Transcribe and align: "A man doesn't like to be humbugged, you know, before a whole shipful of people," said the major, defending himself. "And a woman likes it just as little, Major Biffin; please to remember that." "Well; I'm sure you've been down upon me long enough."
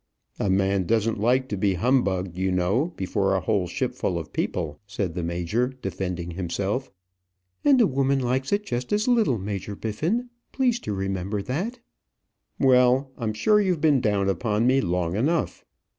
"A 0.39 0.49
man 0.49 0.87
doesn't 0.87 1.19
like 1.19 1.47
to 1.49 1.55
be 1.57 1.75
humbugged, 1.75 2.35
you 2.35 2.51
know, 2.51 2.91
before 2.95 3.35
a 3.35 3.39
whole 3.39 3.67
shipful 3.67 4.17
of 4.17 4.33
people," 4.33 4.79
said 4.87 5.13
the 5.13 5.21
major, 5.21 5.67
defending 5.79 6.31
himself. 6.31 6.89
"And 7.63 7.79
a 7.79 7.85
woman 7.85 8.19
likes 8.19 8.51
it 8.51 8.65
just 8.65 8.91
as 8.91 9.07
little, 9.07 9.37
Major 9.37 9.75
Biffin; 9.75 10.31
please 10.53 10.79
to 10.79 10.93
remember 10.93 11.43
that." 11.43 11.81
"Well; 12.59 13.11
I'm 13.15 13.33
sure 13.33 13.61
you've 13.61 13.79
been 13.79 14.01
down 14.01 14.27
upon 14.27 14.65
me 14.65 14.81
long 14.81 15.15
enough." 15.15 15.63